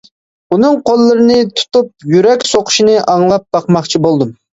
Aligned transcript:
ئۇنىڭ 0.55 0.77
قوللىرىنى 0.89 1.35
تۇتۇپ، 1.59 2.07
يۈرەك 2.13 2.47
سوقۇشىنى 2.53 2.97
ئاڭلاپ 3.03 3.47
باقماقچى 3.59 4.03
بولدۇم. 4.07 4.33